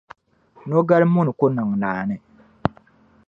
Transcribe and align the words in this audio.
Nogal’ 0.69 1.03
muni 1.13 1.31
ku 1.39 1.45
niŋ 1.55 1.69
naani. 1.81 2.15